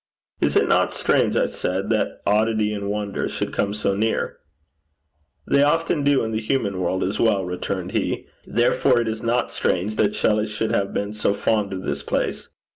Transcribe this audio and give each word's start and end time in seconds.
'Is 0.39 0.55
it 0.55 0.67
not 0.67 0.95
strange,' 0.95 1.35
I 1.35 1.45
said, 1.45 1.91
'that 1.91 2.23
oddity 2.25 2.73
and 2.73 2.89
wonder 2.89 3.27
should 3.29 3.53
come 3.53 3.71
so 3.71 3.95
near?' 3.95 4.39
'They 5.45 5.61
often 5.61 6.03
do 6.03 6.23
in 6.23 6.31
the 6.31 6.41
human 6.41 6.79
world 6.79 7.03
as 7.03 7.19
well,' 7.19 7.45
returned 7.45 7.91
he. 7.91 8.25
'Therefore 8.47 8.99
it 9.01 9.07
is 9.07 9.21
not 9.21 9.51
strange 9.51 9.97
that 9.97 10.15
Shelley 10.15 10.47
should 10.47 10.71
have 10.71 10.91
been 10.91 11.13
so 11.13 11.35
fond 11.35 11.71
of 11.71 11.83
this 11.83 12.01
place. 12.01 12.49